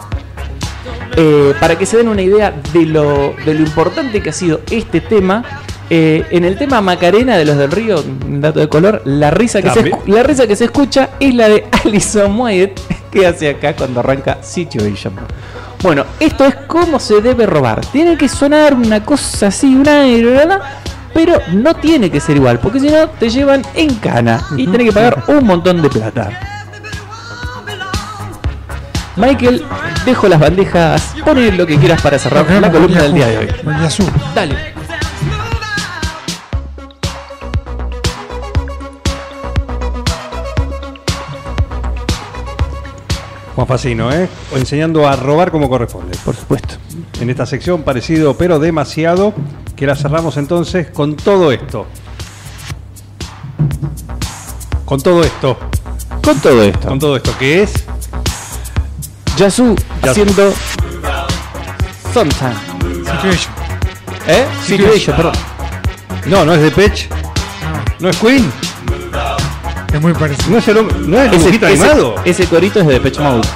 Eh, 1.15 1.53
para 1.59 1.77
que 1.77 1.85
se 1.85 1.97
den 1.97 2.07
una 2.07 2.21
idea 2.21 2.53
de 2.73 2.85
lo, 2.85 3.33
de 3.45 3.53
lo 3.53 3.61
importante 3.61 4.21
que 4.21 4.29
ha 4.29 4.33
sido 4.33 4.61
este 4.69 5.01
tema, 5.01 5.43
eh, 5.89 6.25
en 6.29 6.45
el 6.45 6.57
tema 6.57 6.81
Macarena 6.81 7.35
de 7.38 7.45
los 7.45 7.57
del 7.57 7.71
Río, 7.71 8.03
un 8.25 8.41
dato 8.41 8.59
de 8.59 8.69
color, 8.69 9.01
la 9.05 9.31
risa, 9.31 9.61
que 9.61 9.69
se, 9.69 9.75
También. 9.75 9.97
escu- 9.97 10.07
la 10.13 10.23
risa 10.23 10.47
que 10.47 10.55
se 10.55 10.65
escucha 10.65 11.09
es 11.19 11.33
la 11.33 11.49
de 11.49 11.65
Alison 11.85 12.31
Moyet, 12.31 12.79
que 13.11 13.25
hace 13.25 13.49
acá 13.49 13.75
cuando 13.75 14.01
arranca 14.01 14.38
Situation. 14.43 15.13
Bueno, 15.81 16.05
esto 16.19 16.45
es 16.45 16.55
cómo 16.67 17.00
se 17.00 17.21
debe 17.21 17.45
robar. 17.45 17.86
Tiene 17.86 18.17
que 18.17 18.27
sonar 18.27 18.74
una 18.74 19.03
cosa 19.03 19.48
así, 19.48 19.74
una 19.75 20.03
pero 21.13 21.39
no 21.53 21.74
tiene 21.75 22.12
que 22.12 22.19
ser 22.19 22.36
igual, 22.36 22.59
porque 22.59 22.79
si 22.79 22.89
no 22.89 23.07
te 23.09 23.29
llevan 23.29 23.63
en 23.74 23.95
cana 23.95 24.41
y 24.55 24.67
tenés 24.67 24.88
que 24.88 24.93
pagar 24.93 25.24
un 25.27 25.45
montón 25.45 25.81
de 25.81 25.89
plata. 25.89 26.29
Michael, 29.15 29.65
dejo 30.05 30.27
las 30.27 30.39
bandejas, 30.39 31.15
pone 31.25 31.51
lo 31.51 31.65
que 31.65 31.77
quieras 31.77 32.01
para 32.01 32.17
cerrar 32.17 32.50
la 32.50 32.71
columna 32.71 33.01
del 33.01 33.13
día 33.13 33.27
de 33.27 33.38
hoy. 33.38 33.48
Dale. 34.33 34.78
Juan 43.69 43.77
Facino, 43.77 44.11
¿eh? 44.11 44.27
O 44.51 44.57
enseñando 44.57 45.07
a 45.07 45.15
robar 45.15 45.51
como 45.51 45.69
corresponde. 45.69 46.17
Por 46.25 46.35
supuesto. 46.35 46.73
En 47.21 47.29
esta 47.29 47.45
sección 47.45 47.83
parecido 47.83 48.35
pero 48.35 48.57
demasiado, 48.57 49.31
que 49.75 49.85
la 49.85 49.95
cerramos 49.95 50.38
entonces 50.38 50.89
con 50.89 51.15
todo 51.15 51.51
esto. 51.51 51.85
Con 54.85 54.99
todo 54.99 55.21
esto. 55.21 55.55
Con 56.23 56.39
todo 56.39 56.63
esto, 56.63 56.88
Con 56.88 56.97
todo 56.97 57.15
esto 57.15 57.38
que 57.38 57.61
es 57.61 57.71
Yasu 59.38 59.75
haciendo 60.01 60.51
Sometime. 62.11 62.55
Situation. 63.05 63.53
¿Eh? 64.27 64.47
Situation, 64.65 65.15
perdón. 65.15 65.33
No, 66.25 66.43
no 66.43 66.55
es 66.55 66.61
de 66.61 66.71
Pech. 66.71 67.07
No 67.99 68.09
es 68.09 68.17
Queen. 68.17 68.51
Es 69.91 70.01
muy 70.01 70.13
parecido. 70.13 70.51
No 70.51 70.58
es 70.58 70.67
el 70.67 71.10
no 71.10 71.19
es 71.19 71.25
el 71.25 71.39
dibujito 71.39 71.65
animado. 71.65 72.15
ese 72.25 72.46
corito 72.46 72.79
es 72.79 72.88
de 72.88 72.93
Depeche 72.93 73.22
Mode. 73.22 73.48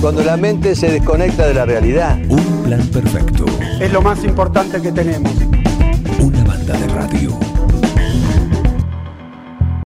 Cuando 0.00 0.22
la 0.22 0.36
mente 0.36 0.74
se 0.74 0.90
desconecta 0.90 1.46
de 1.46 1.54
la 1.54 1.64
realidad. 1.64 2.18
Un 2.28 2.62
plan 2.64 2.86
perfecto. 2.88 3.44
Es 3.80 3.92
lo 3.92 4.02
más 4.02 4.22
importante 4.24 4.80
que 4.80 4.92
tenemos. 4.92 5.32
Una 6.20 6.44
banda 6.44 6.78
de 6.78 6.86
radio. 6.88 7.45